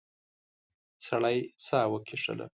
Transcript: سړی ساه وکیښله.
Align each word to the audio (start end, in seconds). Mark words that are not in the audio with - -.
سړی 1.07 1.37
ساه 1.65 1.85
وکیښله. 1.91 2.45